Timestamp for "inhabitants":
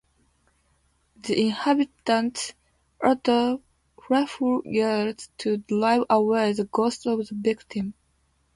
1.39-2.53